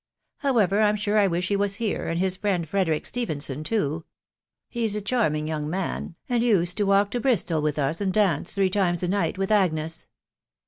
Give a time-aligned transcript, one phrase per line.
[0.41, 3.87] •.However, I'm sure I wish he was here, and his friend Fre derick Stephenson too.
[4.67, 8.55] ••.He's a charming young man, and used to walk to Bristol with us, and dance
[8.55, 10.07] three times a night with Agnes."